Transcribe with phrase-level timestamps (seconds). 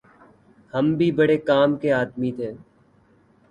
[0.73, 2.51] ہم بھی بھڑے کام کے آدمی تھے